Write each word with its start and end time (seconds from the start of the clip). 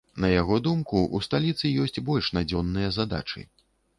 На 0.23 0.29
яго 0.41 0.55
думку, 0.67 1.01
у 1.17 1.21
сталіцы 1.25 1.71
ёсць 1.85 2.01
больш 2.09 2.31
надзённыя 2.37 2.89
задачы. 2.99 3.45